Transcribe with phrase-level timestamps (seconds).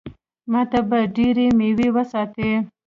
[0.51, 2.51] ما ته به ډېرې مېوې وساتي.